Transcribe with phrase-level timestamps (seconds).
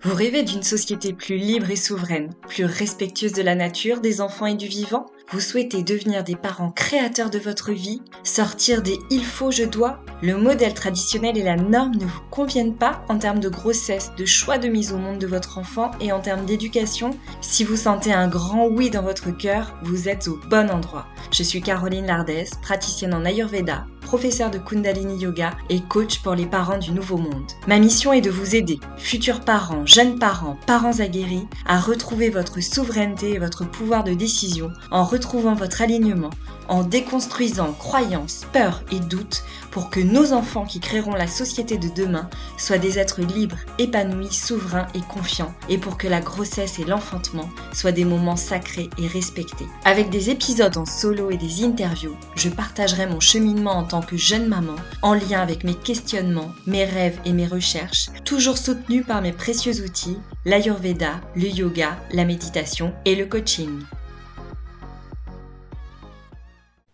[0.00, 4.46] Vous rêvez d'une société plus libre et souveraine, plus respectueuse de la nature, des enfants
[4.46, 5.06] et du vivant?
[5.32, 9.98] Vous souhaitez devenir des parents créateurs de votre vie Sortir des il faut, je dois
[10.22, 14.24] Le modèle traditionnel et la norme ne vous conviennent pas en termes de grossesse, de
[14.24, 17.10] choix de mise au monde de votre enfant et en termes d'éducation?
[17.40, 21.08] Si vous sentez un grand oui dans votre cœur, vous êtes au bon endroit.
[21.32, 26.46] Je suis Caroline Lardès, praticienne en Ayurveda, professeure de Kundalini Yoga et coach pour les
[26.46, 27.52] parents du Nouveau Monde.
[27.66, 32.62] Ma mission est de vous aider, futurs parents, jeunes parents, parents aguerris, à retrouver votre
[32.62, 36.30] souveraineté et votre pouvoir de décision en retrouvant votre alignement,
[36.68, 41.88] en déconstruisant croyances, peurs et doutes pour que nos enfants qui créeront la société de
[41.88, 46.84] demain soient des êtres libres, épanouis, souverains et confiants, et pour que la grossesse et
[46.84, 49.66] l'enfantement soient des moments sacrés et respectés.
[49.84, 54.16] Avec des épisodes en solo et des interviews, je partagerai mon cheminement en tant que
[54.16, 59.22] jeune maman, en lien avec mes questionnements, mes rêves et mes recherches, toujours soutenus par
[59.22, 63.80] mes précieux outils, l'Ayurveda, le yoga, la méditation et le coaching.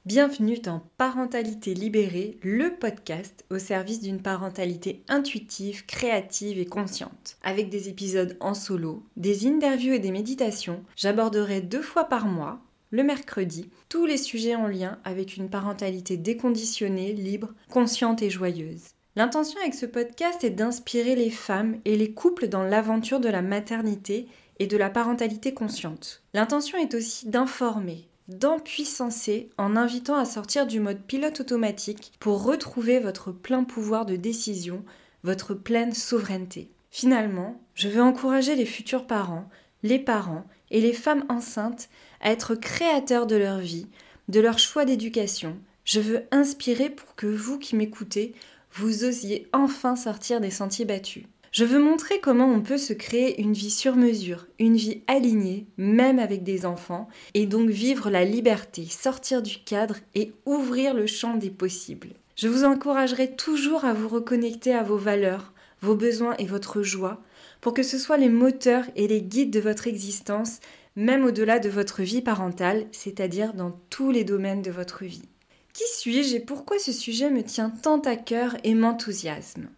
[0.07, 7.39] Bienvenue dans Parentalité libérée, le podcast au service d'une parentalité intuitive, créative et consciente.
[7.43, 12.61] Avec des épisodes en solo, des interviews et des méditations, j'aborderai deux fois par mois,
[12.91, 18.89] le mercredi, tous les sujets en lien avec une parentalité déconditionnée, libre, consciente et joyeuse.
[19.17, 23.41] L'intention avec ce podcast est d'inspirer les femmes et les couples dans l'aventure de la
[23.41, 24.27] maternité
[24.59, 26.23] et de la parentalité consciente.
[26.35, 32.99] L'intention est aussi d'informer, d'empuissancer en invitant à sortir du mode pilote automatique pour retrouver
[32.99, 34.85] votre plein pouvoir de décision,
[35.23, 36.71] votre pleine souveraineté.
[36.91, 39.49] Finalement, je veux encourager les futurs parents,
[39.83, 41.89] les parents et les femmes enceintes
[42.21, 43.89] à être créateurs de leur vie,
[44.29, 45.59] de leur choix d'éducation.
[45.85, 48.35] Je veux inspirer pour que vous qui m'écoutez,
[48.73, 51.25] vous osiez enfin sortir des sentiers battus.
[51.55, 55.69] Je veux montrer comment on peut se créer une vie sur mesure, une vie alignée,
[55.77, 61.07] même avec des enfants, et donc vivre la liberté, sortir du cadre et ouvrir le
[61.07, 62.09] champ des possibles.
[62.35, 67.23] Je vous encouragerai toujours à vous reconnecter à vos valeurs, vos besoins et votre joie,
[67.61, 70.59] pour que ce soit les moteurs et les guides de votre existence,
[70.97, 75.29] même au-delà de votre vie parentale, c'est-à-dire dans tous les domaines de votre vie.
[75.73, 79.69] Qui suis-je et pourquoi ce sujet me tient tant à cœur et m'enthousiasme?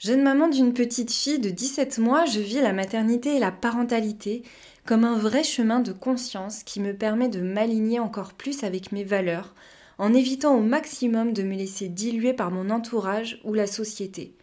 [0.00, 4.42] Jeune maman d'une petite fille de 17 mois, je vis la maternité et la parentalité
[4.86, 9.04] comme un vrai chemin de conscience qui me permet de m'aligner encore plus avec mes
[9.04, 9.54] valeurs,
[9.98, 14.34] en évitant au maximum de me laisser diluer par mon entourage ou la société,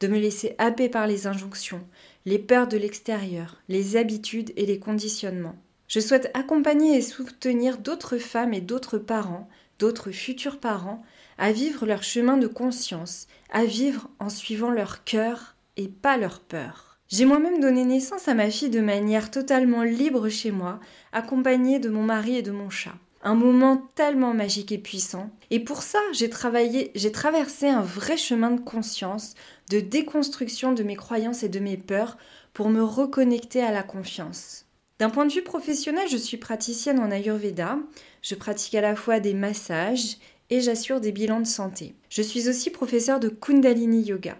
[0.00, 1.86] de me laisser happer par les injonctions,
[2.24, 5.56] les peurs de l'extérieur, les habitudes et les conditionnements.
[5.88, 9.46] Je souhaite accompagner et soutenir d'autres femmes et d'autres parents,
[9.78, 11.04] d'autres futurs parents,
[11.38, 16.40] à vivre leur chemin de conscience, à vivre en suivant leur cœur et pas leur
[16.40, 16.98] peur.
[17.08, 20.80] J'ai moi-même donné naissance à ma fille de manière totalement libre chez moi,
[21.12, 22.94] accompagnée de mon mari et de mon chat.
[23.22, 25.30] Un moment tellement magique et puissant.
[25.50, 29.34] Et pour ça, j'ai travaillé, j'ai traversé un vrai chemin de conscience,
[29.70, 32.16] de déconstruction de mes croyances et de mes peurs
[32.54, 34.64] pour me reconnecter à la confiance.
[34.98, 37.76] D'un point de vue professionnel, je suis praticienne en Ayurveda.
[38.22, 40.16] Je pratique à la fois des massages
[40.60, 41.94] j'assure des bilans de santé.
[42.10, 44.36] Je suis aussi professeur de Kundalini Yoga.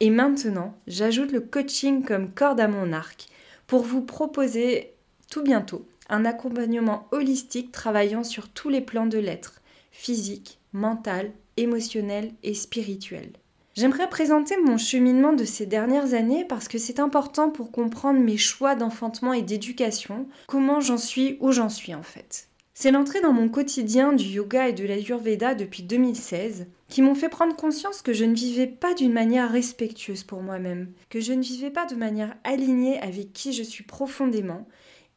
[0.00, 3.26] Et maintenant, j'ajoute le coaching comme corde à mon arc
[3.66, 4.94] pour vous proposer
[5.30, 9.60] tout bientôt un accompagnement holistique travaillant sur tous les plans de l'être,
[9.92, 13.30] physique, mental, émotionnel et spirituel.
[13.76, 18.36] J'aimerais présenter mon cheminement de ces dernières années parce que c'est important pour comprendre mes
[18.36, 22.49] choix d'enfantement et d'éducation, comment j'en suis, où j'en suis en fait.
[22.82, 27.28] C'est l'entrée dans mon quotidien du yoga et de l'ayurveda depuis 2016 qui m'ont fait
[27.28, 31.42] prendre conscience que je ne vivais pas d'une manière respectueuse pour moi-même, que je ne
[31.42, 34.66] vivais pas de manière alignée avec qui je suis profondément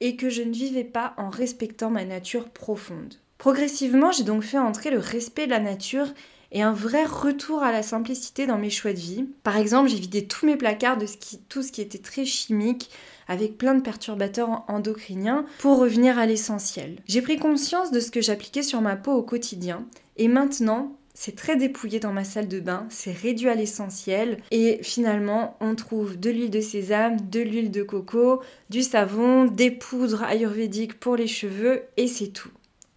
[0.02, 3.14] et que je ne vivais pas en respectant ma nature profonde.
[3.38, 6.08] Progressivement, j'ai donc fait entrer le respect de la nature
[6.54, 9.26] et un vrai retour à la simplicité dans mes choix de vie.
[9.44, 11.08] Par exemple, j'ai vidé tous mes placards de
[11.50, 12.90] tout ce qui était très chimique,
[13.28, 16.98] avec plein de perturbateurs endocriniens, pour revenir à l'essentiel.
[17.08, 19.86] J'ai pris conscience de ce que j'appliquais sur ma peau au quotidien,
[20.18, 24.80] et maintenant, c'est très dépouillé dans ma salle de bain, c'est réduit à l'essentiel et
[24.82, 28.42] finalement on trouve de l'huile de sésame, de l'huile de coco,
[28.72, 32.50] du savon, des poudres ayurvédiques pour les cheveux et c'est tout.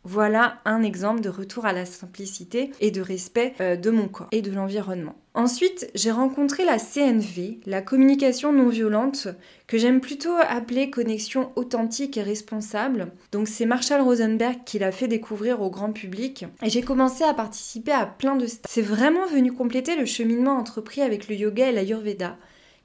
[0.08, 4.28] Voilà un exemple de retour à la simplicité et de respect euh, de mon corps
[4.30, 5.16] et de l'environnement.
[5.34, 9.26] Ensuite, j'ai rencontré la CNV, la communication non violente,
[9.66, 13.08] que j'aime plutôt appeler connexion authentique et responsable.
[13.32, 17.34] Donc c'est Marshall Rosenberg qui l'a fait découvrir au grand public et j'ai commencé à
[17.34, 18.70] participer à plein de stages.
[18.70, 22.36] C'est vraiment venu compléter le cheminement entrepris avec le yoga et l'ayurveda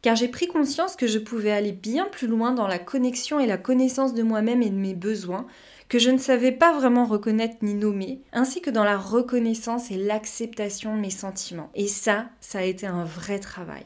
[0.02, 3.46] car j'ai pris conscience que je pouvais aller bien plus loin dans la connexion et
[3.46, 5.48] la connaissance de moi-même et de mes besoins
[5.90, 9.98] que je ne savais pas vraiment reconnaître ni nommer, ainsi que dans la reconnaissance et
[9.98, 11.70] l'acceptation de mes sentiments.
[11.76, 13.84] Et ça, ça a été un vrai travail.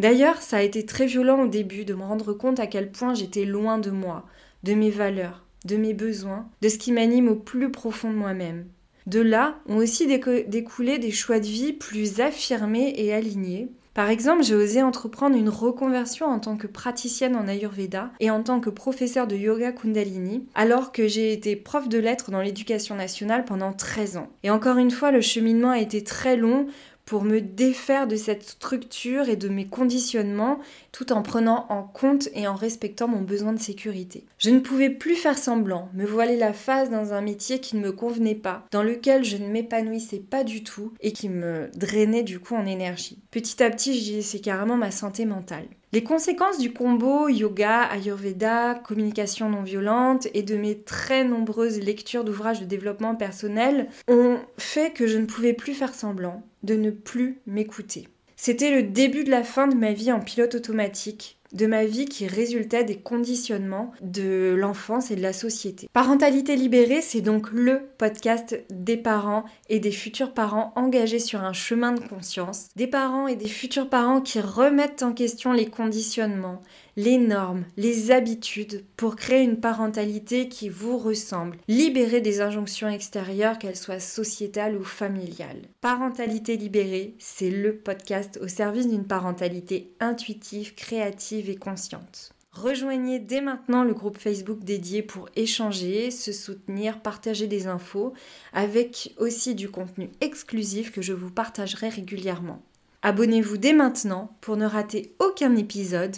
[0.00, 3.14] D'ailleurs, ça a été très violent au début de me rendre compte à quel point
[3.14, 4.26] j'étais loin de moi,
[4.64, 8.66] de mes valeurs, de mes besoins, de ce qui m'anime au plus profond de moi-même.
[9.06, 14.42] De là ont aussi découlé des choix de vie plus affirmés et alignés, par exemple,
[14.42, 18.68] j'ai osé entreprendre une reconversion en tant que praticienne en Ayurveda et en tant que
[18.68, 23.72] professeur de yoga Kundalini, alors que j'ai été prof de lettres dans l'éducation nationale pendant
[23.72, 24.28] 13 ans.
[24.42, 26.66] Et encore une fois, le cheminement a été très long
[27.04, 30.58] pour me défaire de cette structure et de mes conditionnements
[30.92, 34.24] tout en prenant en compte et en respectant mon besoin de sécurité.
[34.38, 37.82] Je ne pouvais plus faire semblant, me voiler la face dans un métier qui ne
[37.82, 42.22] me convenait pas, dans lequel je ne m'épanouissais pas du tout et qui me drainait
[42.22, 43.22] du coup en énergie.
[43.30, 45.66] Petit à petit, je c'est carrément ma santé mentale.
[45.92, 52.24] Les conséquences du combo yoga, ayurveda, communication non violente et de mes très nombreuses lectures
[52.24, 56.90] d'ouvrages de développement personnel ont fait que je ne pouvais plus faire semblant, de ne
[56.90, 58.08] plus m'écouter.
[58.36, 62.06] C'était le début de la fin de ma vie en pilote automatique, de ma vie
[62.06, 65.88] qui résultait des conditionnements de l'enfance et de la société.
[65.92, 71.52] Parentalité libérée, c'est donc le podcast des parents et des futurs parents engagés sur un
[71.52, 76.60] chemin de conscience, des parents et des futurs parents qui remettent en question les conditionnements,
[76.96, 83.58] les normes, les habitudes pour créer une parentalité qui vous ressemble, libérer des injonctions extérieures,
[83.58, 85.62] qu'elles soient sociétales ou familiales.
[85.80, 92.34] Parentalité libérée, c'est le podcast au service d'une parentalité intuitive, créative et consciente.
[92.52, 98.14] Rejoignez dès maintenant le groupe Facebook dédié pour échanger, se soutenir, partager des infos,
[98.52, 102.62] avec aussi du contenu exclusif que je vous partagerai régulièrement.
[103.02, 106.16] Abonnez-vous dès maintenant pour ne rater aucun épisode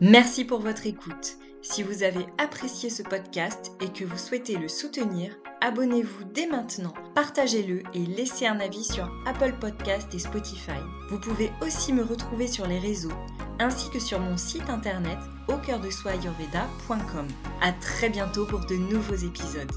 [0.00, 1.36] Merci pour votre écoute.
[1.62, 6.92] Si vous avez apprécié ce podcast et que vous souhaitez le soutenir, abonnez-vous dès maintenant,
[7.14, 10.80] partagez-le et laissez un avis sur Apple Podcast et Spotify.
[11.08, 13.12] Vous pouvez aussi me retrouver sur les réseaux
[13.60, 16.12] ainsi que sur mon site internet au cœur de soi
[17.60, 19.70] A très bientôt pour de nouveaux épisodes.